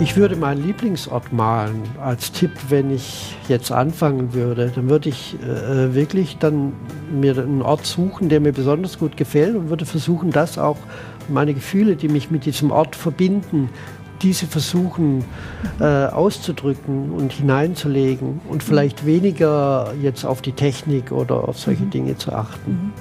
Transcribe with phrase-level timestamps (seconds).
[0.00, 4.72] Ich würde meinen Lieblingsort malen als Tipp, wenn ich jetzt anfangen würde.
[4.74, 6.72] Dann würde ich äh, wirklich dann
[7.12, 10.78] mir einen Ort suchen, der mir besonders gut gefällt und würde versuchen, das auch
[11.28, 13.68] meine Gefühle, die mich mit diesem Ort verbinden,
[14.22, 15.24] diese versuchen
[15.80, 21.90] äh, auszudrücken und hineinzulegen und vielleicht weniger jetzt auf die Technik oder auf solche mhm.
[21.90, 22.92] Dinge zu achten.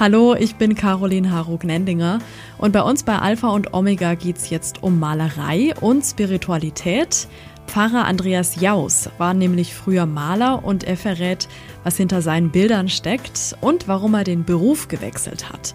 [0.00, 2.20] Hallo, ich bin Caroline Harug-Nendinger
[2.56, 7.26] und bei uns bei Alpha und Omega geht es jetzt um Malerei und Spiritualität.
[7.66, 11.48] Pfarrer Andreas Jaus war nämlich früher Maler und er verrät,
[11.82, 15.74] was hinter seinen Bildern steckt und warum er den Beruf gewechselt hat.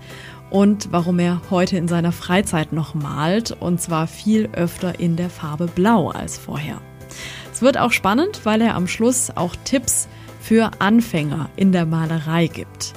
[0.49, 5.29] Und warum er heute in seiner Freizeit noch malt und zwar viel öfter in der
[5.29, 6.79] Farbe Blau als vorher.
[7.51, 10.07] Es wird auch spannend, weil er am Schluss auch Tipps
[10.39, 12.93] für Anfänger in der Malerei gibt.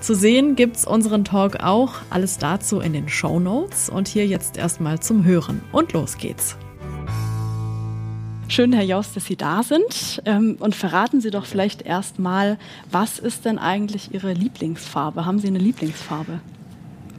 [0.00, 1.92] Zu sehen gibt's unseren Talk auch.
[2.08, 3.90] Alles dazu in den Show Notes.
[3.90, 5.60] Und hier jetzt erstmal zum Hören.
[5.72, 6.56] Und los geht's.
[8.48, 10.22] Schön, Herr Jaus, dass Sie da sind.
[10.24, 12.58] Ähm, und verraten Sie doch vielleicht erstmal,
[12.90, 15.26] was ist denn eigentlich Ihre Lieblingsfarbe?
[15.26, 16.40] Haben Sie eine Lieblingsfarbe?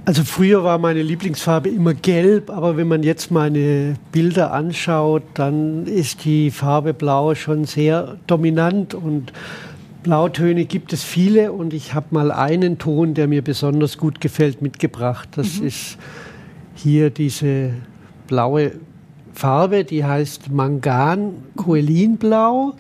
[0.04, 5.86] Also früher war meine Lieblingsfarbe immer gelb, aber wenn man jetzt meine Bilder anschaut, dann
[5.86, 9.32] ist die Farbe blau schon sehr dominant und
[10.04, 14.62] Blautöne gibt es viele und ich habe mal einen Ton, der mir besonders gut gefällt,
[14.62, 15.30] mitgebracht.
[15.36, 15.68] Das mhm.
[15.68, 15.98] ist
[16.76, 17.74] hier diese
[18.28, 18.74] blaue
[19.34, 22.74] Farbe, die heißt Mangan Coelinblau.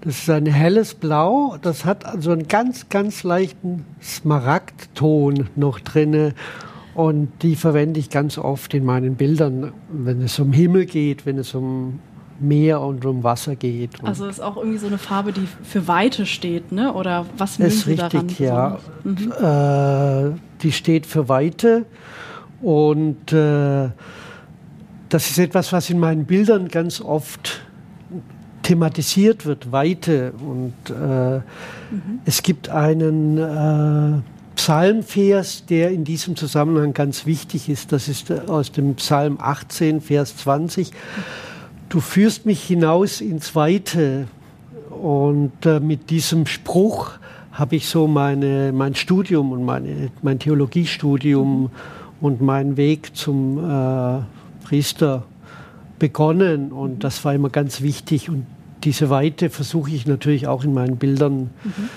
[0.00, 1.56] Das ist ein helles Blau.
[1.60, 6.34] Das hat also einen ganz, ganz leichten Smaragdton noch drinne.
[6.94, 11.38] Und die verwende ich ganz oft in meinen Bildern, wenn es um Himmel geht, wenn
[11.38, 12.00] es um
[12.40, 14.02] Meer und um Wasser geht.
[14.04, 16.92] also ist auch irgendwie so eine Farbe, die für Weite steht, ne?
[16.92, 18.36] Oder was ist Sie richtig, daran?
[18.38, 18.78] ja.
[19.04, 20.34] Mhm.
[20.34, 21.84] Äh, die steht für Weite
[22.60, 23.88] und äh,
[25.08, 27.62] das ist etwas, was in meinen Bildern ganz oft
[28.62, 30.32] thematisiert wird, Weite.
[30.40, 31.42] Und äh, mhm.
[32.24, 34.20] es gibt einen äh,
[34.56, 37.92] Psalmvers, der in diesem Zusammenhang ganz wichtig ist.
[37.92, 40.90] Das ist aus dem Psalm 18, Vers 20.
[41.88, 44.28] Du führst mich hinaus ins Weite.
[44.90, 47.12] Und äh, mit diesem Spruch
[47.52, 51.70] habe ich so meine, mein Studium und meine, mein Theologiestudium
[52.20, 54.20] und meinen Weg zum äh,
[54.64, 55.24] Priester
[55.98, 56.72] begonnen.
[56.72, 58.28] Und das war immer ganz wichtig.
[58.28, 58.46] Und
[58.84, 61.88] diese Weite versuche ich natürlich auch in meinen Bildern mhm.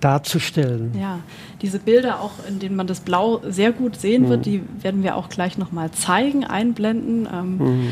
[0.00, 0.92] darzustellen.
[0.98, 1.18] Ja,
[1.60, 4.28] diese Bilder auch, in denen man das Blau sehr gut sehen mhm.
[4.28, 7.28] wird, die werden wir auch gleich nochmal zeigen, einblenden.
[7.32, 7.88] Ähm, mhm.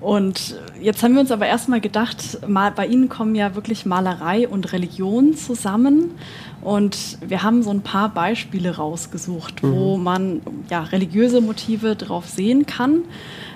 [0.00, 4.46] Und jetzt haben wir uns aber erstmal gedacht, mal, bei Ihnen kommen ja wirklich Malerei
[4.46, 6.10] und Religion zusammen.
[6.62, 9.72] Und wir haben so ein paar Beispiele rausgesucht, mhm.
[9.72, 10.40] wo man
[10.70, 13.04] ja, religiöse Motive drauf sehen kann.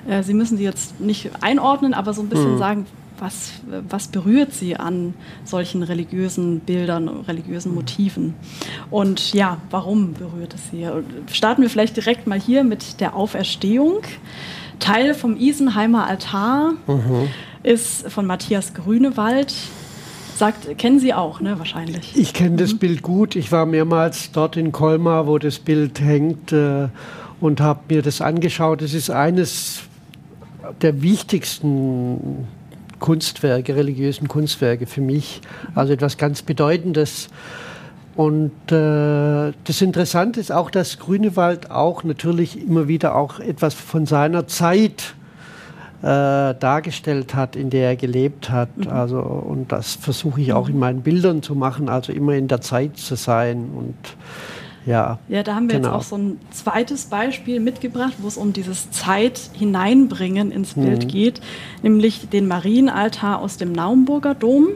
[0.08, 2.58] Äh, Sie müssen sie jetzt nicht einordnen, aber so ein bisschen mhm.
[2.58, 2.86] sagen,
[3.18, 3.52] was,
[3.88, 5.14] was berührt Sie an
[5.44, 8.34] solchen religiösen Bildern, religiösen Motiven?
[8.90, 10.86] Und ja, warum berührt es Sie?
[11.30, 13.98] Starten wir vielleicht direkt mal hier mit der Auferstehung.
[14.80, 17.28] Teil vom Isenheimer Altar mhm.
[17.62, 19.54] ist von Matthias Grünewald.
[20.36, 22.16] Sagt, kennen Sie auch, ne, wahrscheinlich.
[22.16, 22.78] Ich kenne das mhm.
[22.78, 23.36] Bild gut.
[23.36, 26.88] Ich war mehrmals dort in Colmar, wo das Bild hängt äh,
[27.40, 28.82] und habe mir das angeschaut.
[28.82, 29.82] Es ist eines
[30.82, 32.46] der wichtigsten
[32.98, 35.40] Kunstwerke, religiösen Kunstwerke für mich.
[35.74, 37.28] Also etwas ganz Bedeutendes.
[38.20, 44.04] Und äh, das Interessante ist auch, dass Grünewald auch natürlich immer wieder auch etwas von
[44.04, 45.14] seiner Zeit
[46.02, 48.76] äh, dargestellt hat, in der er gelebt hat.
[48.76, 48.88] Mhm.
[48.88, 52.60] Also, und das versuche ich auch in meinen Bildern zu machen, also immer in der
[52.60, 53.96] Zeit zu sein und
[54.84, 55.88] ja, ja, da haben wir genau.
[55.88, 61.04] jetzt auch so ein zweites Beispiel mitgebracht, wo es um dieses Zeit hineinbringen ins Bild
[61.04, 61.08] mhm.
[61.08, 61.40] geht,
[61.82, 64.68] nämlich den Marienaltar aus dem Naumburger Dom.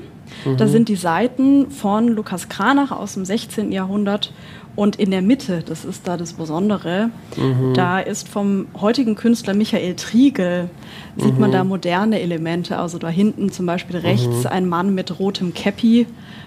[0.44, 0.56] Mhm.
[0.56, 3.72] Da sind die Seiten von Lukas Kranach aus dem 16.
[3.72, 4.32] Jahrhundert
[4.76, 7.74] und in der Mitte, das ist da das Besondere, mhm.
[7.74, 10.68] da ist vom heutigen Künstler Michael Triegel,
[11.16, 11.40] sieht mhm.
[11.40, 12.78] man da moderne Elemente.
[12.78, 14.46] Also da hinten zum Beispiel rechts mhm.
[14.46, 16.06] ein Mann mit rotem Käppi.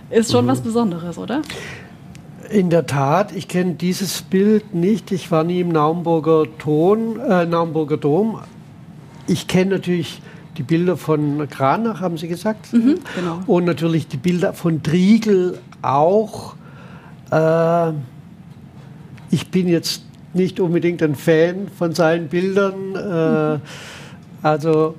[0.10, 0.50] Ist schon mhm.
[0.50, 1.42] was Besonderes, oder?
[2.50, 5.12] In der Tat, ich kenne dieses Bild nicht.
[5.12, 8.40] Ich war nie im Naumburger, Ton, äh, Naumburger Dom.
[9.28, 10.22] Ich kenne natürlich
[10.58, 12.74] die Bilder von Kranach, haben Sie gesagt.
[12.74, 13.40] Mhm, genau.
[13.46, 16.56] Und natürlich die Bilder von Driegel auch.
[17.32, 17.92] Äh,
[19.30, 22.96] ich bin jetzt nicht unbedingt ein Fan von seinen Bildern.
[22.96, 23.62] Äh, mhm.
[24.44, 24.96] Also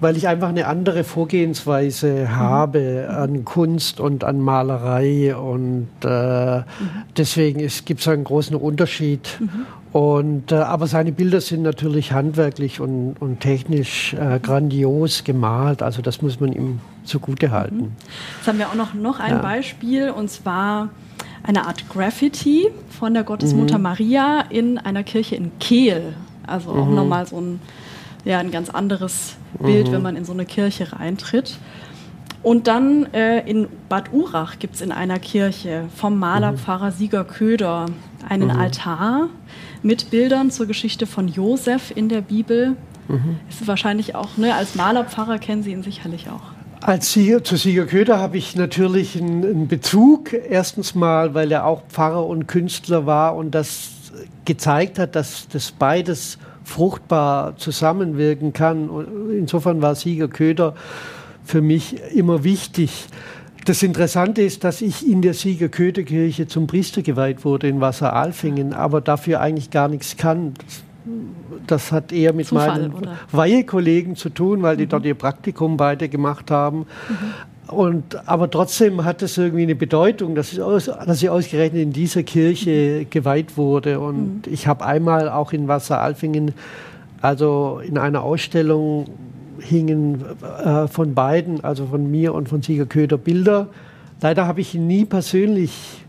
[0.00, 2.36] weil ich einfach eine andere Vorgehensweise mhm.
[2.36, 6.64] habe an Kunst und an Malerei und äh, mhm.
[7.16, 9.38] deswegen gibt es einen großen Unterschied.
[9.40, 9.66] Mhm.
[9.94, 15.84] Und, äh, aber seine Bilder sind natürlich handwerklich und, und technisch äh, grandios gemalt.
[15.84, 17.76] Also das muss man ihm zugute halten.
[17.76, 17.92] Mhm.
[18.38, 19.38] Jetzt haben wir auch noch, noch ein ja.
[19.38, 20.88] Beispiel und zwar
[21.44, 23.84] eine Art Graffiti von der Gottesmutter mhm.
[23.84, 26.14] Maria in einer Kirche in Kehl.
[26.44, 26.96] Also auch mhm.
[26.96, 27.60] nochmal so ein,
[28.24, 30.02] ja, ein ganz anderes Bild, wenn mhm.
[30.02, 31.56] man in so eine Kirche reintritt.
[32.42, 36.94] Und dann äh, in Bad Urach gibt es in einer Kirche vom Malerpfarrer mhm.
[36.94, 37.86] Sieger Köder
[38.28, 38.58] einen mhm.
[38.58, 39.28] Altar
[39.82, 42.76] mit Bildern zur Geschichte von Josef in der Bibel.
[43.08, 43.38] Mhm.
[43.48, 46.54] Ist wahrscheinlich auch, ne, als Malerpfarrer kennen Sie ihn sicherlich auch.
[46.80, 50.32] Als Sieger, zu Sieger Köder habe ich natürlich einen, einen Bezug.
[50.32, 53.90] Erstens mal, weil er auch Pfarrer und Künstler war und das
[54.44, 58.90] gezeigt hat, dass das beides fruchtbar zusammenwirken kann.
[58.90, 60.74] Und insofern war Sieger Köder
[61.44, 63.06] für mich immer wichtig.
[63.64, 69.00] Das Interessante ist, dass ich in der Siegerköderkirche zum Priester geweiht wurde in Wasseralfingen, aber
[69.00, 70.54] dafür eigentlich gar nichts kann.
[71.66, 73.18] Das hat eher mit Zufall, meinen oder?
[73.32, 74.90] Weihekollegen zu tun, weil die mhm.
[74.90, 76.80] dort ihr Praktikum beide gemacht haben.
[77.08, 77.74] Mhm.
[77.74, 81.92] Und, aber trotzdem hat es irgendwie eine Bedeutung, dass ich, aus, dass ich ausgerechnet in
[81.92, 83.10] dieser Kirche mhm.
[83.10, 84.00] geweiht wurde.
[84.00, 84.52] Und mhm.
[84.52, 86.52] ich habe einmal auch in Wasseralfingen,
[87.22, 89.06] also in einer Ausstellung
[89.64, 93.68] hingen äh, von beiden, also von mir und von Sieger Köder, Bilder.
[94.20, 96.04] Leider habe ich ihn nie persönlich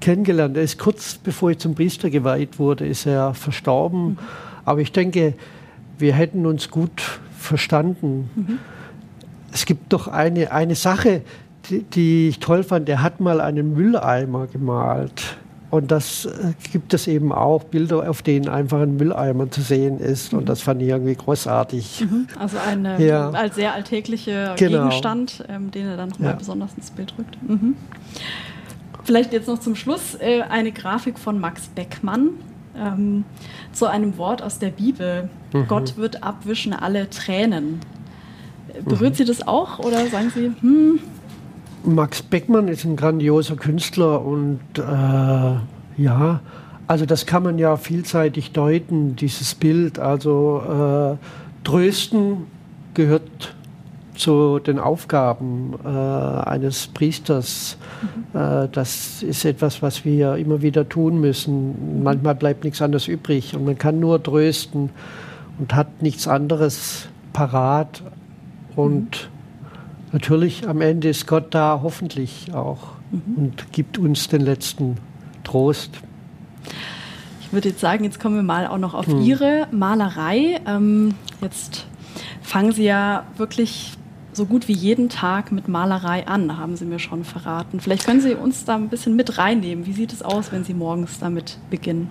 [0.00, 0.56] kennengelernt.
[0.56, 4.02] Er ist kurz bevor ich zum Priester geweiht wurde, ist er verstorben.
[4.02, 4.18] Mhm.
[4.64, 5.34] Aber ich denke,
[5.98, 8.30] wir hätten uns gut verstanden.
[8.34, 8.58] Mhm.
[9.52, 11.22] Es gibt doch eine, eine Sache,
[11.68, 12.88] die, die ich toll fand.
[12.88, 15.36] Er hat mal einen Mülleimer gemalt.
[15.70, 20.00] Und das äh, gibt es eben auch, Bilder, auf denen einfach ein Mülleimer zu sehen
[20.00, 20.34] ist.
[20.34, 20.46] Und mhm.
[20.46, 22.00] das fand ich irgendwie großartig.
[22.00, 22.26] Mhm.
[22.38, 23.30] Also ein ja.
[23.30, 24.84] als sehr alltäglicher genau.
[24.84, 26.36] Gegenstand, ähm, den er dann nochmal ja.
[26.36, 27.38] besonders ins Bild rückt.
[27.48, 27.76] Mhm.
[29.04, 32.30] Vielleicht jetzt noch zum Schluss äh, eine Grafik von Max Beckmann
[32.76, 33.24] ähm,
[33.72, 35.28] zu einem Wort aus der Bibel.
[35.52, 35.68] Mhm.
[35.68, 37.80] Gott wird abwischen alle Tränen.
[38.84, 39.16] Berührt mhm.
[39.16, 41.00] Sie das auch oder sagen Sie, hm,
[41.84, 46.40] Max Beckmann ist ein grandioser Künstler und äh, ja,
[46.86, 49.98] also das kann man ja vielseitig deuten, dieses Bild.
[49.98, 52.46] Also äh, Trösten
[52.94, 53.54] gehört
[54.14, 57.78] zu den Aufgaben äh, eines Priesters.
[58.34, 58.40] Mhm.
[58.40, 62.02] Äh, das ist etwas, was wir immer wieder tun müssen.
[62.02, 64.90] Manchmal bleibt nichts anderes übrig und man kann nur trösten
[65.58, 68.02] und hat nichts anderes parat.
[68.76, 69.39] Und mhm
[70.12, 73.34] natürlich am Ende ist Gott da, hoffentlich auch, mhm.
[73.36, 74.96] und gibt uns den letzten
[75.44, 75.90] Trost.
[77.40, 79.22] Ich würde jetzt sagen, jetzt kommen wir mal auch noch auf mhm.
[79.22, 80.60] Ihre Malerei.
[80.66, 81.86] Ähm, jetzt
[82.42, 83.96] fangen Sie ja wirklich
[84.32, 87.80] so gut wie jeden Tag mit Malerei an, haben Sie mir schon verraten.
[87.80, 89.86] Vielleicht können Sie uns da ein bisschen mit reinnehmen.
[89.86, 92.08] Wie sieht es aus, wenn Sie morgens damit beginnen?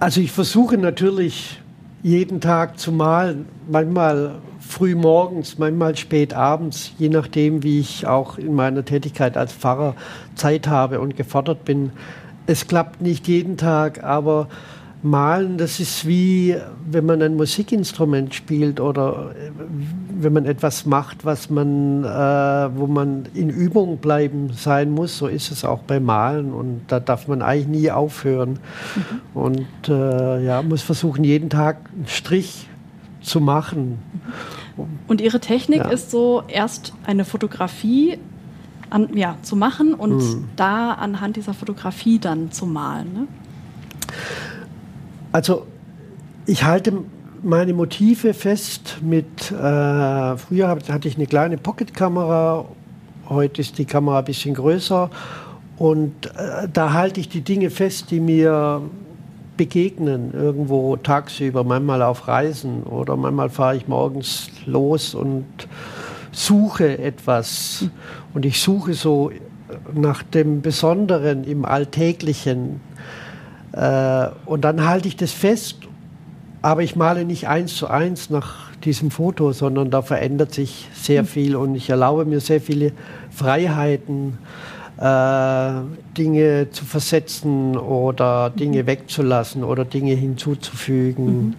[0.00, 1.60] Also ich versuche natürlich
[2.02, 3.46] jeden Tag zu malen.
[3.68, 9.52] Manchmal früh morgens, manchmal spät abends, je nachdem, wie ich auch in meiner Tätigkeit als
[9.52, 9.94] Pfarrer
[10.34, 11.90] Zeit habe und gefordert bin.
[12.46, 14.48] Es klappt nicht jeden Tag, aber
[15.02, 16.56] Malen, das ist wie,
[16.90, 19.50] wenn man ein Musikinstrument spielt oder äh,
[20.20, 25.18] wenn man etwas macht, was man, äh, wo man in Übung bleiben sein muss.
[25.18, 28.58] So ist es auch beim Malen und da darf man eigentlich nie aufhören.
[28.96, 29.40] Mhm.
[29.40, 32.68] Und äh, ja, muss versuchen, jeden Tag einen Strich
[33.20, 33.98] zu machen.
[35.06, 35.88] Und Ihre Technik ja.
[35.88, 38.18] ist so, erst eine Fotografie
[38.90, 40.48] an, ja, zu machen und hm.
[40.56, 43.12] da anhand dieser Fotografie dann zu malen.
[43.12, 43.26] Ne?
[45.32, 45.66] Also
[46.46, 46.92] ich halte
[47.42, 52.64] meine Motive fest mit, äh, früher hatte ich eine kleine Pocketkamera,
[53.28, 55.10] heute ist die Kamera ein bisschen größer
[55.76, 58.82] und äh, da halte ich die Dinge fest, die mir
[59.56, 65.44] begegnen, irgendwo tagsüber, manchmal auf Reisen oder manchmal fahre ich morgens los und
[66.32, 67.86] suche etwas.
[68.32, 69.30] Und ich suche so
[69.92, 72.80] nach dem Besonderen im Alltäglichen.
[73.72, 75.76] Äh, und dann halte ich das fest,
[76.62, 81.24] aber ich male nicht eins zu eins nach diesem Foto, sondern da verändert sich sehr
[81.24, 82.92] viel und ich erlaube mir sehr viele
[83.30, 84.38] Freiheiten
[84.98, 85.70] äh,
[86.16, 88.86] Dinge zu versetzen oder Dinge mhm.
[88.86, 91.48] wegzulassen oder Dinge hinzuzufügen.
[91.48, 91.54] Mhm.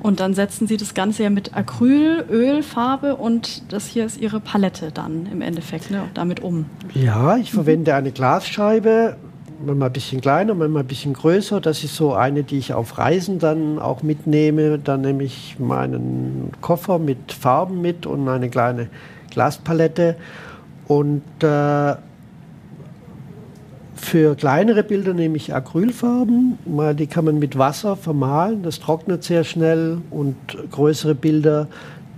[0.00, 4.38] Und dann setzen Sie das Ganze ja mit Acryl, Ölfarbe und das hier ist Ihre
[4.38, 6.66] Palette dann im Endeffekt, ne, damit um.
[6.94, 9.16] Ja, ich verwende eine Glasscheibe,
[9.64, 11.60] manchmal ein bisschen kleiner, manchmal ein bisschen größer.
[11.60, 14.78] Das ist so eine, die ich auf Reisen dann auch mitnehme.
[14.78, 18.88] Dann nehme ich meinen Koffer mit Farben mit und eine kleine
[19.30, 20.16] Glaspalette.
[20.86, 21.96] Und äh,
[23.94, 26.58] für kleinere Bilder nehme ich Acrylfarben,
[26.96, 29.98] die kann man mit Wasser vermahlen, das trocknet sehr schnell.
[30.10, 30.36] Und
[30.70, 31.68] größere Bilder,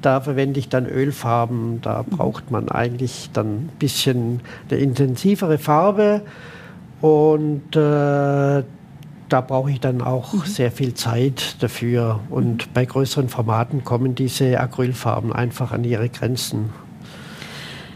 [0.02, 1.80] da verwende ich dann Ölfarben.
[1.82, 6.22] Da braucht man eigentlich dann ein bisschen eine intensivere Farbe.
[7.00, 8.62] Und äh,
[9.30, 10.44] da brauche ich dann auch mhm.
[10.44, 12.20] sehr viel Zeit dafür.
[12.30, 12.70] Und mhm.
[12.74, 16.70] bei größeren Formaten kommen diese Acrylfarben einfach an ihre Grenzen.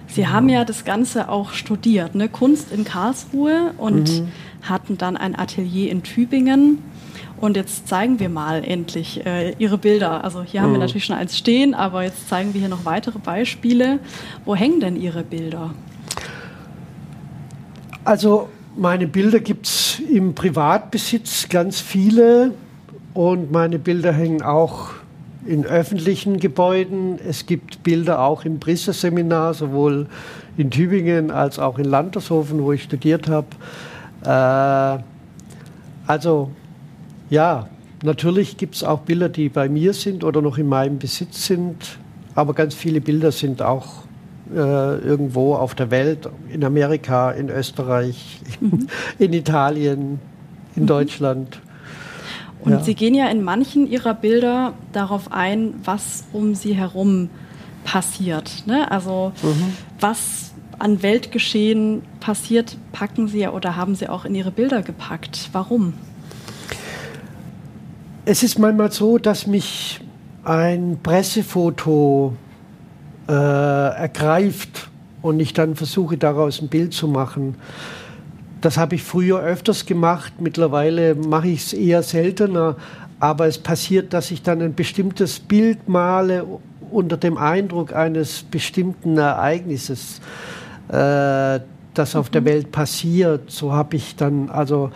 [0.07, 2.29] Sie haben ja das Ganze auch studiert, ne?
[2.29, 4.29] Kunst in Karlsruhe und mhm.
[4.63, 6.79] hatten dann ein Atelier in Tübingen.
[7.41, 10.23] Und jetzt zeigen wir mal endlich äh, Ihre Bilder.
[10.23, 10.83] Also hier haben wir mhm.
[10.85, 13.99] natürlich schon eins stehen, aber jetzt zeigen wir hier noch weitere Beispiele.
[14.45, 15.75] Wo hängen denn Ihre Bilder?
[18.05, 22.53] Also meine Bilder gibt es im Privatbesitz ganz viele
[23.13, 24.91] und meine Bilder hängen auch
[25.47, 27.19] in öffentlichen Gebäuden.
[27.19, 30.07] Es gibt Bilder auch im Priesterseminar, sowohl
[30.57, 33.47] in Tübingen als auch in Landershofen, wo ich studiert habe.
[34.25, 35.03] Äh,
[36.07, 36.51] also
[37.31, 37.69] ja,
[38.03, 41.99] natürlich gibt es auch Bilder, die bei mir sind oder noch in meinem Besitz sind,
[42.35, 44.04] aber ganz viele Bilder sind auch
[44.53, 48.89] äh, irgendwo auf der Welt, in Amerika, in Österreich, mhm.
[49.19, 50.19] in Italien,
[50.77, 50.87] in mhm.
[50.87, 51.61] Deutschland.
[52.61, 52.81] Und ja.
[52.81, 57.29] Sie gehen ja in manchen Ihrer Bilder darauf ein, was um Sie herum
[57.85, 58.65] passiert.
[58.67, 58.91] Ne?
[58.91, 59.75] Also mhm.
[60.01, 65.51] was an Weltgeschehen passiert, packen Sie oder haben Sie auch in Ihre Bilder gepackt.
[65.53, 65.95] Warum?
[68.25, 70.01] Es ist manchmal so, dass mich
[70.45, 72.35] ein Pressefoto
[73.29, 74.89] äh, ergreift
[75.23, 77.57] und ich dann versuche daraus ein Bild zu machen.
[78.61, 82.77] Das habe ich früher öfters gemacht, mittlerweile mache ich es eher seltener,
[83.21, 86.45] aber es passiert, dass ich dann ein bestimmtes Bild male
[86.91, 90.21] unter dem Eindruck eines bestimmten Ereignisses,
[90.89, 91.61] äh,
[91.95, 92.33] das auf mhm.
[92.33, 93.51] der Welt passiert.
[93.51, 94.91] So habe ich dann also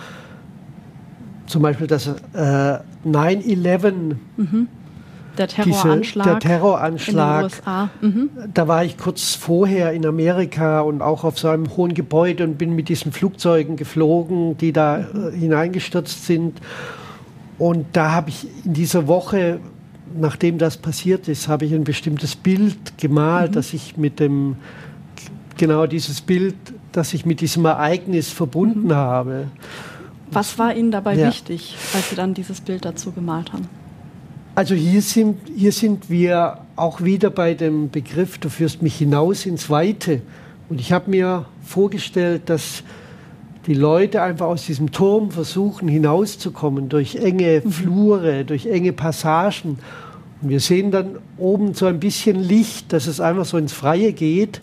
[1.47, 4.69] zum Beispiel das äh, 9-11 mhm.
[5.39, 7.43] Der Terroranschlag, Diese, der Terroranschlag.
[7.43, 7.91] in den USA.
[8.01, 8.31] Mhm.
[8.53, 12.59] Da war ich kurz vorher in Amerika und auch auf so einem hohen Gebäude und
[12.59, 15.31] bin mit diesen Flugzeugen geflogen, die da mhm.
[15.33, 16.61] hineingestürzt sind.
[17.59, 19.61] Und da habe ich in dieser Woche,
[20.19, 23.55] nachdem das passiert ist, habe ich ein bestimmtes Bild gemalt, mhm.
[23.55, 24.57] das ich mit dem,
[25.57, 26.57] genau dieses Bild,
[26.93, 28.95] das ich mit diesem Ereignis verbunden mhm.
[28.95, 29.45] habe.
[30.31, 31.29] Was war Ihnen dabei ja.
[31.29, 33.69] wichtig, als Sie dann dieses Bild dazu gemalt haben?
[34.59, 39.47] Also hier sind, hier sind wir auch wieder bei dem Begriff, du führst mich hinaus
[39.47, 40.21] ins Weite.
[40.69, 42.83] Und ich habe mir vorgestellt, dass
[43.69, 47.71] die Leute einfach aus diesem Turm versuchen hinauszukommen durch enge mhm.
[47.71, 49.79] Flure, durch enge Passagen.
[50.43, 54.13] Und wir sehen dann oben so ein bisschen Licht, dass es einfach so ins Freie
[54.13, 54.61] geht.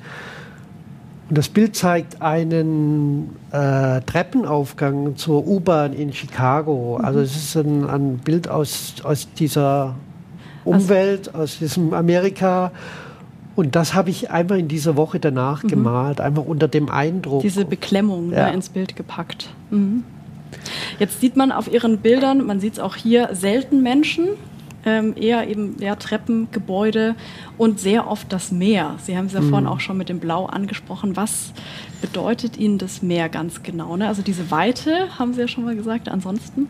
[1.29, 6.97] Und das Bild zeigt einen äh, Treppenaufgang zur U-Bahn in Chicago.
[6.99, 7.05] Mhm.
[7.05, 9.95] Also es ist ein, ein Bild aus, aus dieser
[10.63, 12.71] Umwelt, also, aus diesem Amerika.
[13.55, 15.69] Und das habe ich einfach in dieser Woche danach mhm.
[15.69, 17.41] gemalt, einfach unter dem Eindruck.
[17.41, 18.47] Diese Beklemmung ja.
[18.47, 19.49] ne, ins Bild gepackt.
[19.71, 20.03] Mhm.
[20.99, 24.29] Jetzt sieht man auf Ihren Bildern, man sieht es auch hier, selten Menschen,
[24.85, 27.15] ähm, eher eben ja, Treppen, Gebäude
[27.57, 28.95] und sehr oft das Meer.
[29.03, 29.49] Sie haben es ja mhm.
[29.49, 31.15] vorhin auch schon mit dem Blau angesprochen.
[31.15, 31.53] Was
[32.01, 33.97] bedeutet Ihnen das Meer ganz genau?
[33.97, 34.07] Ne?
[34.07, 36.67] Also diese Weite, haben Sie ja schon mal gesagt, ansonsten?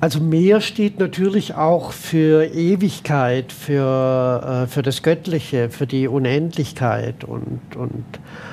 [0.00, 7.24] Also Meer steht natürlich auch für Ewigkeit, für, äh, für das Göttliche, für die Unendlichkeit.
[7.24, 8.04] Und, und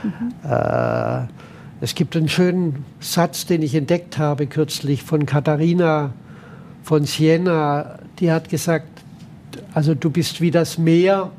[0.04, 0.50] mhm.
[0.50, 1.28] äh,
[1.82, 6.14] es gibt einen schönen Satz, den ich entdeckt habe kürzlich von Katharina
[6.84, 8.88] von Siena, die hat gesagt,
[9.74, 11.32] also du bist wie das Meer.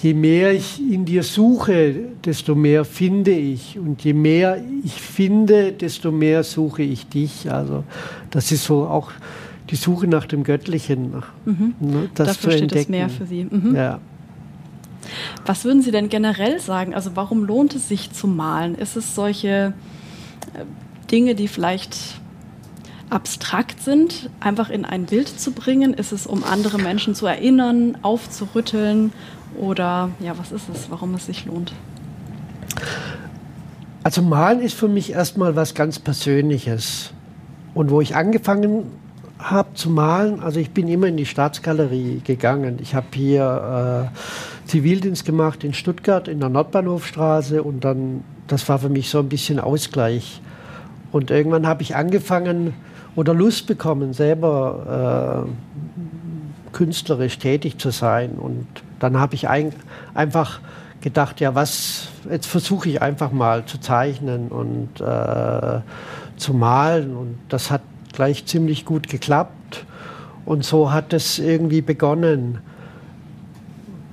[0.00, 1.94] Je mehr ich in dir suche,
[2.24, 3.78] desto mehr finde ich.
[3.78, 7.50] Und je mehr ich finde, desto mehr suche ich dich.
[7.50, 7.84] Also
[8.30, 9.12] das ist so auch
[9.70, 11.22] die Suche nach dem Göttlichen.
[11.44, 11.74] Mhm.
[11.80, 13.44] Ne, das Dafür zu steht das Meer für Sie.
[13.44, 13.76] Mhm.
[13.76, 14.00] Ja.
[15.46, 16.94] Was würden Sie denn generell sagen?
[16.94, 18.74] Also warum lohnt es sich zu malen?
[18.74, 19.72] Ist es solche
[20.54, 20.64] äh,
[21.10, 22.20] Dinge, die vielleicht
[23.12, 25.94] abstrakt sind, einfach in ein Bild zu bringen?
[25.94, 29.12] Ist es, um andere Menschen zu erinnern, aufzurütteln?
[29.58, 31.72] Oder ja, was ist es, warum es sich lohnt?
[34.02, 37.12] Also malen ist für mich erstmal was ganz Persönliches.
[37.74, 38.90] Und wo ich angefangen
[39.38, 42.78] habe zu malen, also ich bin immer in die Staatsgalerie gegangen.
[42.80, 48.78] Ich habe hier äh, Zivildienst gemacht in Stuttgart in der Nordbahnhofstraße und dann das war
[48.78, 50.40] für mich so ein bisschen Ausgleich.
[51.10, 52.74] Und irgendwann habe ich angefangen
[53.14, 58.32] oder Lust bekommen, selber äh, künstlerisch tätig zu sein.
[58.32, 58.66] Und
[58.98, 59.72] dann habe ich ein,
[60.14, 60.60] einfach
[61.00, 65.80] gedacht, ja, was, jetzt versuche ich einfach mal zu zeichnen und äh,
[66.36, 67.16] zu malen.
[67.16, 69.84] Und das hat gleich ziemlich gut geklappt.
[70.44, 72.58] Und so hat es irgendwie begonnen.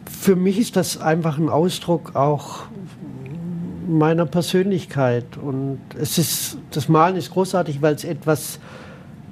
[0.05, 2.63] Für mich ist das einfach ein Ausdruck auch
[3.87, 5.37] meiner Persönlichkeit.
[5.37, 8.59] Und es ist, das Malen ist großartig, weil es etwas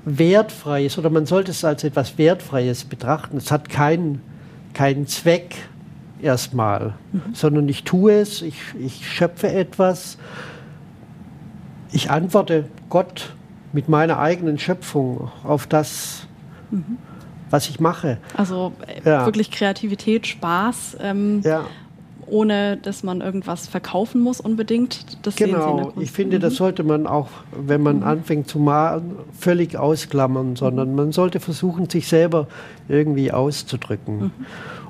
[0.07, 3.37] Wertfreies oder man sollte es als etwas Wertfreies betrachten.
[3.37, 4.21] Es hat keinen
[4.77, 5.55] keinen Zweck
[6.21, 7.33] erstmal, mhm.
[7.33, 10.17] sondern ich tue es, ich, ich schöpfe etwas,
[11.91, 13.33] ich antworte Gott
[13.73, 16.27] mit meiner eigenen Schöpfung auf das,
[16.69, 16.97] mhm.
[17.49, 18.19] was ich mache.
[18.35, 19.25] Also äh, ja.
[19.25, 20.97] wirklich Kreativität, Spaß.
[21.01, 21.65] Ähm, ja.
[22.27, 25.25] Ohne dass man irgendwas verkaufen muss unbedingt.
[25.25, 26.41] Das genau, ich finde, mhm.
[26.41, 28.03] das sollte man auch, wenn man mhm.
[28.03, 32.47] anfängt zu malen, völlig ausklammern, sondern man sollte versuchen, sich selber
[32.89, 34.17] irgendwie auszudrücken.
[34.17, 34.31] Mhm.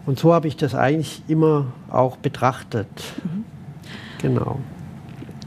[0.06, 2.88] Und so habe ich das eigentlich immer auch betrachtet.
[3.24, 3.46] Mhm.
[4.22, 4.60] Genau.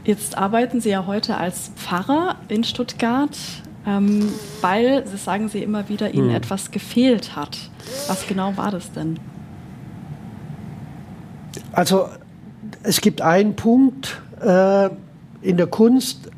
[0.03, 3.37] Jetzt arbeiten Sie ja heute als Pfarrer in Stuttgart,
[3.85, 4.31] ähm,
[4.61, 6.35] weil, das sagen Sie immer wieder, Ihnen hm.
[6.35, 7.57] etwas gefehlt hat.
[8.07, 9.19] Was genau war das denn?
[11.73, 12.09] Also
[12.83, 14.89] es gibt einen Punkt äh,
[15.41, 16.29] in der Kunst,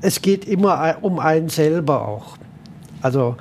[0.00, 2.36] es geht immer um einen selber auch.
[3.02, 3.36] Also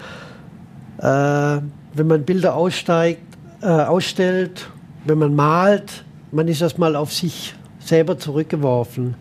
[0.98, 3.22] äh, wenn man Bilder aussteigt,
[3.62, 4.70] äh, ausstellt,
[5.06, 9.16] wenn man malt, man ist erstmal auf sich selber zurückgeworfen.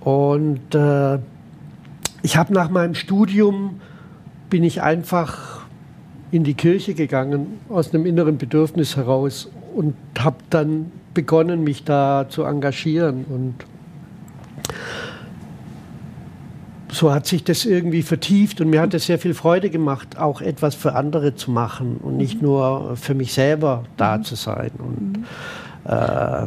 [0.00, 1.18] Und äh,
[2.22, 3.80] ich habe nach meinem Studium,
[4.50, 5.66] bin ich einfach
[6.30, 12.26] in die Kirche gegangen, aus einem inneren Bedürfnis heraus und habe dann begonnen, mich da
[12.28, 13.24] zu engagieren.
[13.28, 13.54] Und
[16.92, 20.40] so hat sich das irgendwie vertieft und mir hat es sehr viel Freude gemacht, auch
[20.40, 22.46] etwas für andere zu machen und nicht mhm.
[22.46, 24.22] nur für mich selber da mhm.
[24.22, 24.70] zu sein.
[24.78, 25.24] Und, mhm.
[25.86, 26.46] äh,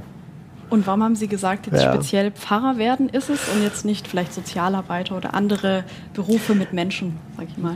[0.70, 1.94] und warum haben Sie gesagt, jetzt ja.
[1.94, 7.18] speziell Pfarrer werden ist es und jetzt nicht vielleicht Sozialarbeiter oder andere Berufe mit Menschen,
[7.36, 7.76] sag ich mal?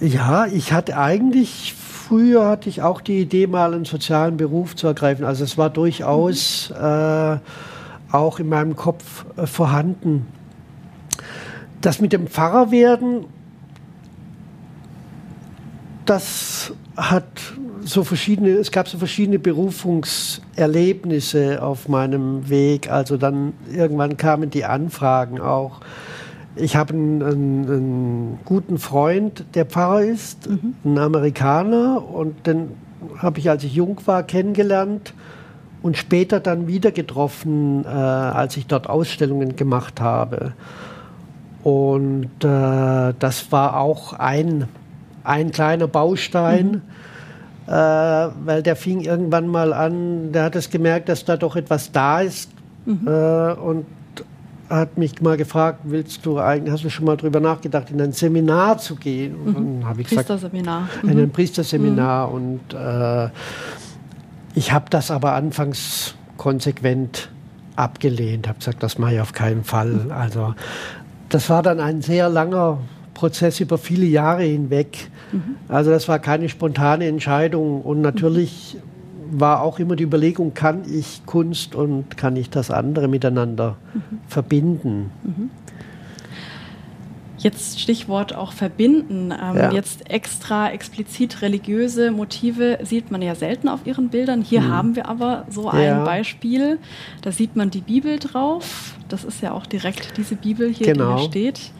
[0.00, 4.86] Ja, ich hatte eigentlich früher hatte ich auch die Idee, mal einen sozialen Beruf zu
[4.86, 5.24] ergreifen.
[5.24, 6.84] Also es war durchaus mhm.
[6.84, 7.38] äh,
[8.12, 10.26] auch in meinem Kopf äh, vorhanden
[11.80, 13.24] das mit dem Pfarrer werden,
[16.04, 17.24] das hat
[17.84, 22.90] so verschiedene, es gab so verschiedene Berufungserlebnisse auf meinem Weg.
[22.90, 25.80] Also dann irgendwann kamen die Anfragen auch.
[26.58, 30.74] Ich habe einen, einen, einen guten Freund, der Pfarrer ist, mhm.
[30.84, 32.70] ein Amerikaner, und den
[33.18, 35.14] habe ich, als ich jung war, kennengelernt
[35.82, 40.52] und später dann wieder getroffen, äh, als ich dort Ausstellungen gemacht habe.
[41.62, 44.68] Und äh, das war auch ein,
[45.24, 46.82] ein kleiner Baustein, mhm.
[47.66, 51.92] äh, weil der fing irgendwann mal an, der hat es gemerkt, dass da doch etwas
[51.92, 52.50] da ist
[52.86, 53.06] mhm.
[53.06, 53.86] äh, und
[54.68, 58.12] hat mich mal gefragt, willst du eigentlich, hast du schon mal darüber nachgedacht, in ein
[58.12, 59.34] Seminar zu gehen?
[59.34, 59.54] Und mhm.
[59.80, 60.88] dann habe ich gesagt, Priesterseminar.
[61.02, 61.30] in ein mhm.
[61.30, 62.28] Priesterseminar.
[62.28, 62.34] Mhm.
[62.34, 63.28] Und äh,
[64.54, 67.30] ich habe das aber anfangs konsequent
[67.76, 69.88] abgelehnt, habe gesagt, das mache ich auf keinen Fall.
[69.88, 70.12] Mhm.
[70.12, 70.54] Also
[71.28, 72.78] das war dann ein sehr langer
[73.14, 75.10] Prozess über viele Jahre hinweg.
[75.32, 75.56] Mhm.
[75.68, 78.97] Also das war keine spontane Entscheidung und natürlich mhm.
[79.30, 84.18] War auch immer die Überlegung, kann ich Kunst und kann ich das andere miteinander mhm.
[84.26, 85.10] verbinden.
[85.22, 85.50] Mhm.
[87.38, 89.30] Jetzt Stichwort auch verbinden.
[89.30, 89.72] Ähm, ja.
[89.72, 94.42] Jetzt extra explizit religiöse Motive sieht man ja selten auf Ihren Bildern.
[94.42, 94.68] Hier mhm.
[94.72, 96.04] haben wir aber so ein ja.
[96.04, 96.78] Beispiel.
[97.22, 98.94] Da sieht man die Bibel drauf.
[99.08, 101.14] Das ist ja auch direkt diese Bibel hier, genau.
[101.14, 101.70] die hier steht.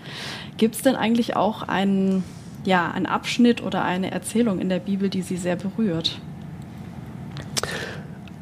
[0.58, 2.22] Gibt es denn eigentlich auch einen,
[2.64, 6.20] ja, einen Abschnitt oder eine Erzählung in der Bibel, die Sie sehr berührt?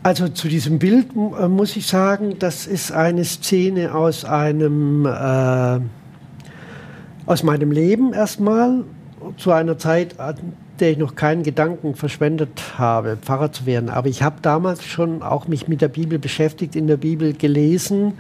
[0.03, 5.81] Also zu diesem Bild äh, muss ich sagen, das ist eine Szene aus einem äh,
[7.27, 8.85] aus meinem Leben erstmal
[9.37, 10.37] zu einer Zeit, an
[10.79, 13.89] der ich noch keinen Gedanken verschwendet habe, Pfarrer zu werden.
[13.89, 18.13] Aber ich habe damals schon auch mich mit der Bibel beschäftigt, in der Bibel gelesen,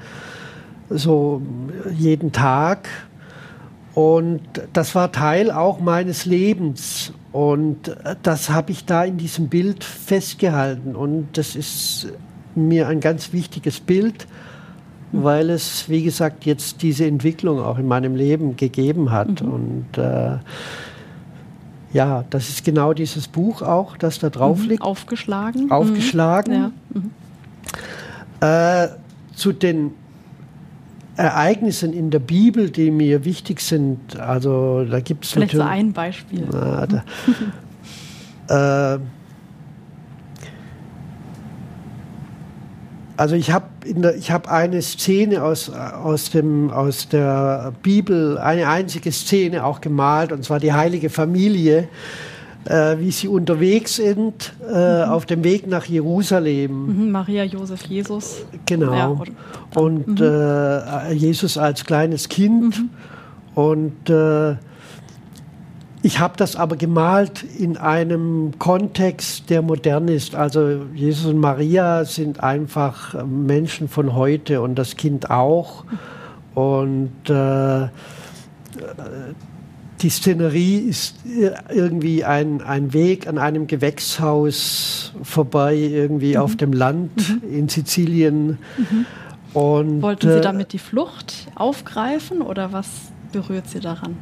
[0.88, 1.42] so
[1.94, 2.88] jeden Tag.
[3.94, 7.12] Und das war Teil auch meines Lebens.
[7.36, 10.96] Und das habe ich da in diesem Bild festgehalten.
[10.96, 12.08] Und das ist
[12.54, 14.26] mir ein ganz wichtiges Bild
[15.12, 19.42] weil es, wie gesagt, jetzt diese Entwicklung auch in meinem Leben gegeben hat.
[19.42, 19.52] Mhm.
[19.52, 20.38] Und äh,
[21.92, 24.68] ja, das ist genau dieses Buch auch, das da drauf mhm.
[24.68, 24.82] liegt.
[24.82, 25.70] Aufgeschlagen.
[25.70, 26.72] Aufgeschlagen.
[26.90, 27.12] Mhm.
[28.40, 28.82] Ja.
[28.82, 28.88] Mhm.
[28.88, 28.88] Äh,
[29.34, 29.92] zu den
[31.16, 34.18] Ereignissen in der Bibel, die mir wichtig sind.
[34.18, 36.46] Also da gibt es Vielleicht so ein Beispiel.
[36.50, 36.86] Na,
[38.48, 39.00] da, äh,
[43.16, 49.64] also ich habe hab eine Szene aus, aus, dem, aus der Bibel, eine einzige Szene
[49.64, 51.88] auch gemalt, und zwar die heilige Familie
[52.66, 55.10] äh, wie sie unterwegs sind äh, mhm.
[55.10, 56.86] auf dem Weg nach Jerusalem.
[56.86, 58.44] Mhm, Maria, Josef, Jesus.
[58.66, 58.92] Genau.
[58.92, 60.26] Ja, und mhm.
[60.26, 62.78] äh, Jesus als kleines Kind.
[62.78, 62.90] Mhm.
[63.54, 64.56] Und äh,
[66.02, 70.34] ich habe das aber gemalt in einem Kontext, der modern ist.
[70.34, 75.84] Also Jesus und Maria sind einfach Menschen von heute und das Kind auch.
[75.84, 75.98] Mhm.
[76.54, 77.88] Und äh,
[80.02, 81.16] die Szenerie ist
[81.70, 86.40] irgendwie ein, ein Weg an einem Gewächshaus vorbei, irgendwie mhm.
[86.40, 87.50] auf dem Land mhm.
[87.50, 88.58] in Sizilien.
[88.76, 89.06] Mhm.
[89.54, 92.88] Und, Wollten Sie äh, damit die Flucht aufgreifen oder was
[93.32, 94.16] berührt Sie daran?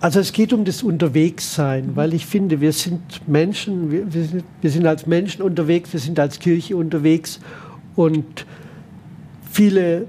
[0.00, 1.96] Also es geht um das Unterwegssein, mhm.
[1.96, 6.00] weil ich finde, wir sind Menschen, wir, wir, sind, wir sind als Menschen unterwegs, wir
[6.00, 7.38] sind als Kirche unterwegs
[7.94, 8.46] und
[9.50, 10.06] viele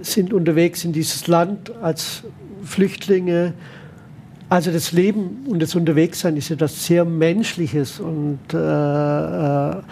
[0.00, 2.24] sind unterwegs in dieses Land als
[2.64, 3.54] Flüchtlinge,
[4.48, 9.82] also das Leben und das Unterwegssein ist etwas sehr Menschliches und, äh, äh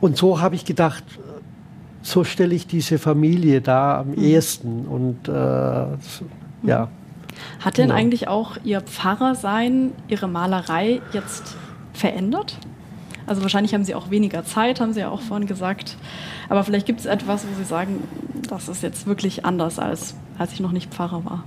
[0.00, 1.04] und so habe ich gedacht,
[2.02, 4.18] so stelle ich diese Familie da am mhm.
[4.18, 5.32] ehesten und äh,
[6.68, 6.88] ja.
[7.60, 7.94] Hat denn ja.
[7.94, 11.56] eigentlich auch Ihr Pfarrersein, Ihre Malerei jetzt
[11.92, 12.58] verändert?
[13.26, 15.96] Also wahrscheinlich haben Sie auch weniger Zeit, haben Sie ja auch vorhin gesagt.
[16.48, 18.02] Aber vielleicht gibt es etwas, wo Sie sagen,
[18.48, 21.44] das ist jetzt wirklich anders, als als ich noch nicht Pfarrer war.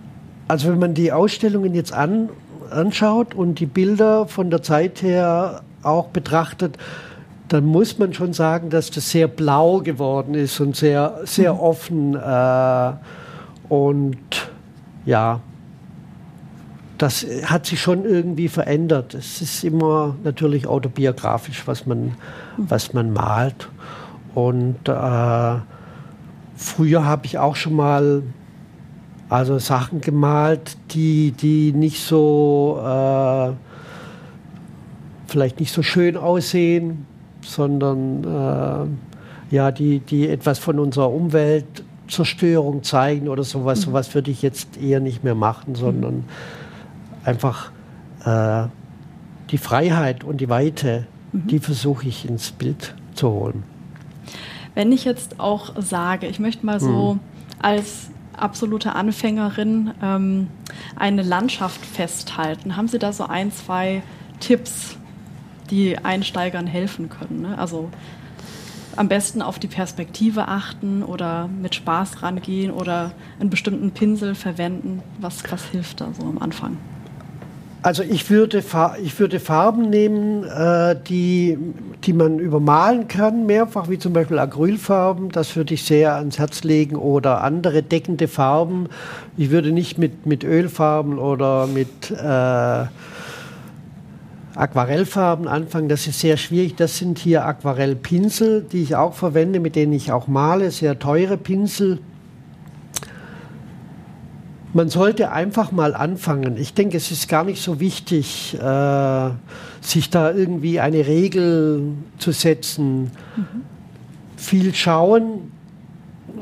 [0.49, 2.29] Also wenn man die Ausstellungen jetzt an,
[2.71, 6.75] anschaut und die Bilder von der Zeit her auch betrachtet,
[7.49, 11.59] dann muss man schon sagen, dass das sehr blau geworden ist und sehr, sehr mhm.
[11.59, 12.15] offen.
[12.15, 12.93] Äh,
[13.71, 14.17] und
[15.05, 15.39] ja,
[16.97, 19.13] das hat sich schon irgendwie verändert.
[19.13, 22.13] Es ist immer natürlich autobiografisch, was man, mhm.
[22.57, 23.69] was man malt.
[24.33, 25.55] Und äh,
[26.55, 28.23] früher habe ich auch schon mal
[29.29, 33.51] also Sachen gemalt, die, die nicht so, äh,
[35.27, 37.05] vielleicht nicht so schön aussehen,
[37.41, 43.81] sondern äh, ja, die, die etwas von unserer Umweltzerstörung zeigen oder sowas.
[43.81, 43.91] Mhm.
[43.91, 46.23] Sowas würde ich jetzt eher nicht mehr machen, sondern mhm.
[47.23, 47.71] einfach
[48.25, 48.67] äh,
[49.51, 51.47] die Freiheit und die Weite, mhm.
[51.47, 53.63] die versuche ich ins Bild zu holen.
[54.73, 57.19] Wenn ich jetzt auch sage, ich möchte mal so mhm.
[57.61, 58.09] als
[58.41, 60.47] absolute Anfängerin ähm,
[60.95, 62.75] eine Landschaft festhalten?
[62.75, 64.01] Haben Sie da so ein, zwei
[64.39, 64.97] Tipps,
[65.69, 67.41] die Einsteigern helfen können?
[67.41, 67.57] Ne?
[67.57, 67.89] Also
[68.95, 75.01] am besten auf die Perspektive achten oder mit Spaß rangehen oder einen bestimmten Pinsel verwenden.
[75.19, 76.77] Was, was hilft da so am Anfang?
[77.81, 78.61] Also ich würde,
[79.01, 81.57] ich würde Farben nehmen, äh, die,
[82.03, 85.29] die man übermalen kann, mehrfach, wie zum Beispiel Acrylfarben.
[85.29, 86.97] Das würde ich sehr ans Herz legen.
[86.97, 88.89] Oder andere deckende Farben.
[89.37, 92.85] Ich würde nicht mit, mit Ölfarben oder mit äh,
[94.55, 95.87] Aquarellfarben anfangen.
[95.87, 96.75] Das ist sehr schwierig.
[96.75, 100.71] Das sind hier Aquarellpinsel, die ich auch verwende, mit denen ich auch male.
[100.71, 101.99] Sehr teure Pinsel
[104.73, 106.57] man sollte einfach mal anfangen.
[106.57, 109.29] Ich denke, es ist gar nicht so wichtig, äh,
[109.81, 113.11] sich da irgendwie eine Regel zu setzen.
[113.35, 113.63] Mhm.
[114.37, 115.51] Viel schauen,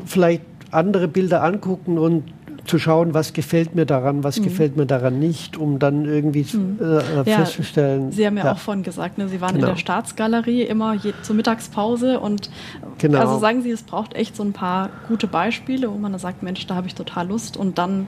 [0.05, 2.23] vielleicht andere Bilder angucken und
[2.67, 4.43] zu schauen, was gefällt mir daran, was mhm.
[4.43, 6.79] gefällt mir daran nicht, um dann irgendwie mhm.
[6.81, 8.11] äh, ja, festzustellen.
[8.11, 9.67] Sie haben ja, ja, auch vorhin gesagt, ne, Sie waren genau.
[9.67, 12.49] in der Staatsgalerie immer je, zur Mittagspause und
[12.97, 13.19] genau.
[13.19, 16.65] also sagen Sie, es braucht echt so ein paar gute Beispiele, wo man sagt, Mensch,
[16.67, 18.07] da habe ich total Lust und dann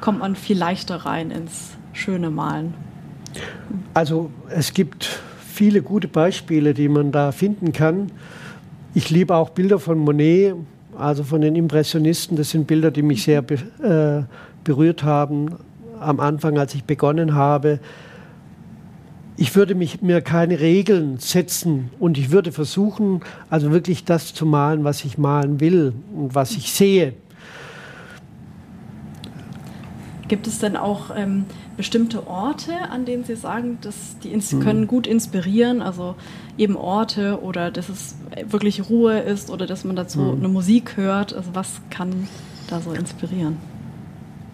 [0.00, 2.74] kommt man viel leichter rein ins schöne Malen.
[3.94, 8.12] Also es gibt viele gute Beispiele, die man da finden kann.
[8.94, 10.54] Ich liebe auch Bilder von Monet,
[10.98, 12.36] also von den Impressionisten.
[12.36, 14.24] Das sind Bilder, die mich sehr be äh,
[14.64, 15.56] berührt haben
[16.00, 17.80] am Anfang, als ich begonnen habe.
[19.36, 24.44] Ich würde mich, mir keine Regeln setzen und ich würde versuchen, also wirklich das zu
[24.46, 27.14] malen, was ich malen will und was ich sehe.
[30.26, 31.46] Gibt es denn auch ähm,
[31.78, 34.60] bestimmte Orte, an denen Sie sagen, dass die mhm.
[34.60, 35.80] können gut inspirieren?
[35.80, 36.16] Also
[36.58, 38.16] eben Orte oder dass es
[38.50, 40.38] wirklich Ruhe ist oder dass man dazu mhm.
[40.40, 41.32] eine Musik hört?
[41.32, 42.28] Also was kann
[42.68, 43.56] da so inspirieren?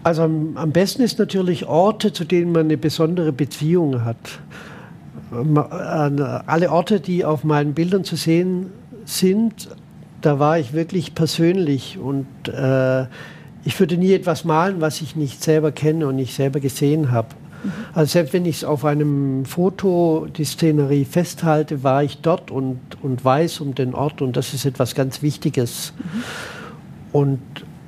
[0.03, 4.39] Also am, am besten ist natürlich Orte, zu denen man eine besondere Beziehung hat.
[5.31, 8.67] Alle Orte, die auf meinen Bildern zu sehen
[9.05, 9.67] sind,
[10.21, 13.05] da war ich wirklich persönlich und äh,
[13.65, 17.29] ich würde nie etwas malen, was ich nicht selber kenne und nicht selber gesehen habe.
[17.63, 17.71] Mhm.
[17.93, 22.79] Also selbst wenn ich es auf einem Foto, die Szenerie festhalte, war ich dort und,
[23.01, 25.93] und weiß um den Ort und das ist etwas ganz Wichtiges.
[25.97, 26.23] Mhm.
[27.11, 27.39] Und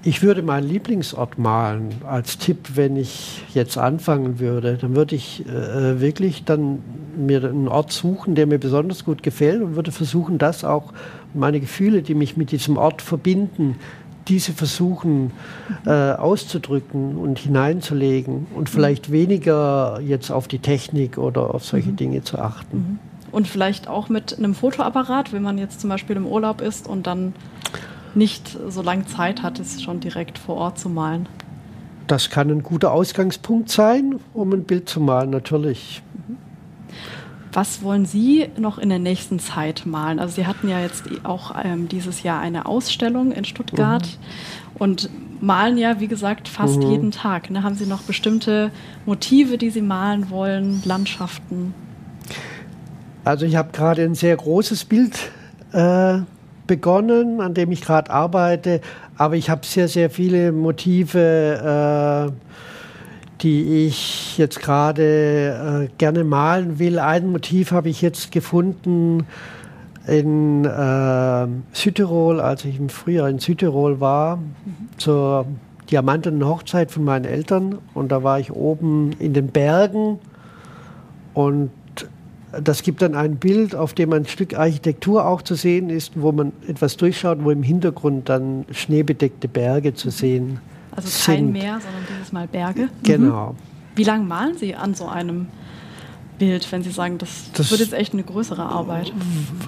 [0.04, 4.78] ich würde meinen Lieblingsort malen als Tipp, wenn ich jetzt anfangen würde.
[4.80, 6.80] Dann würde ich äh, wirklich dann
[7.18, 10.94] mir einen Ort suchen, der mir besonders gut gefällt und würde versuchen, das auch
[11.34, 13.76] meine Gefühle, die mich mit diesem Ort verbinden,
[14.28, 15.32] diese versuchen
[15.86, 19.14] äh, auszudrücken und hineinzulegen und vielleicht mhm.
[19.14, 21.96] weniger jetzt auf die Technik oder auf solche mhm.
[21.96, 22.78] Dinge zu achten.
[22.78, 23.00] Mhm.
[23.32, 27.08] Und vielleicht auch mit einem Fotoapparat, wenn man jetzt zum Beispiel im Urlaub ist und
[27.08, 27.34] dann
[28.16, 31.28] nicht so lange Zeit hat, es schon direkt vor Ort zu malen.
[32.08, 36.02] Das kann ein guter Ausgangspunkt sein, um ein Bild zu malen, natürlich.
[37.58, 40.20] Was wollen Sie noch in der nächsten Zeit malen?
[40.20, 44.78] Also Sie hatten ja jetzt auch ähm, dieses Jahr eine Ausstellung in Stuttgart mhm.
[44.78, 45.10] und
[45.42, 46.92] malen ja, wie gesagt, fast mhm.
[46.92, 47.50] jeden Tag.
[47.50, 47.64] Ne?
[47.64, 48.70] Haben Sie noch bestimmte
[49.08, 51.74] Motive, die Sie malen wollen, Landschaften?
[53.24, 55.18] Also ich habe gerade ein sehr großes Bild
[55.72, 56.20] äh,
[56.68, 58.82] begonnen, an dem ich gerade arbeite,
[59.18, 62.30] aber ich habe sehr, sehr viele Motive.
[62.30, 62.67] Äh,
[63.42, 67.00] die ich jetzt gerade äh, gerne malen will.
[67.00, 69.26] Ein Motiv habe ich jetzt gefunden
[70.08, 74.44] in äh, Südtirol, als ich im Frühjahr in Südtirol war, mhm.
[74.98, 75.46] zur
[75.92, 77.78] diamantenen Hochzeit von meinen Eltern.
[77.94, 80.20] Und da war ich oben in den Bergen
[81.34, 81.72] und
[82.64, 86.32] das gibt dann ein Bild, auf dem ein Stück Architektur auch zu sehen ist, wo
[86.32, 90.77] man etwas durchschaut, wo im Hintergrund dann schneebedeckte Berge zu sehen sind.
[90.98, 91.52] Also kein sind.
[91.54, 92.90] Meer, sondern dieses Mal Berge.
[93.04, 93.52] Genau.
[93.52, 93.56] Mhm.
[93.96, 95.48] Wie lange malen Sie an so einem
[96.40, 99.14] Bild, wenn Sie sagen, das, das, wird jetzt echt eine größere Arbeit?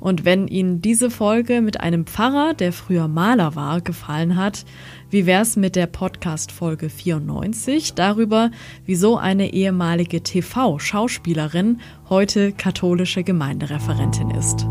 [0.00, 4.64] Und wenn Ihnen diese Folge mit einem Pfarrer, der früher Maler war, gefallen hat,
[5.12, 8.50] wie wär's mit der Podcast-Folge 94 darüber,
[8.86, 14.66] wieso eine ehemalige TV-Schauspielerin heute katholische Gemeindereferentin ist?